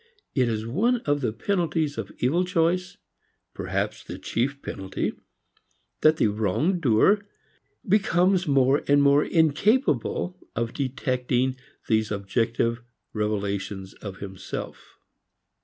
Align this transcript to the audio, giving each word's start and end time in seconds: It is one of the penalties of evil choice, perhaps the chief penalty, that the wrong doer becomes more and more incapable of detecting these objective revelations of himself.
It 0.33 0.49
is 0.49 0.65
one 0.65 1.01
of 1.01 1.21
the 1.21 1.31
penalties 1.31 1.95
of 1.95 2.11
evil 2.17 2.43
choice, 2.43 2.97
perhaps 3.53 4.03
the 4.03 4.17
chief 4.17 4.59
penalty, 4.63 5.13
that 6.01 6.17
the 6.17 6.25
wrong 6.29 6.79
doer 6.79 7.21
becomes 7.87 8.47
more 8.47 8.81
and 8.87 9.03
more 9.03 9.23
incapable 9.23 10.39
of 10.55 10.73
detecting 10.73 11.55
these 11.87 12.09
objective 12.09 12.81
revelations 13.13 13.93
of 13.93 14.17
himself. 14.17 14.97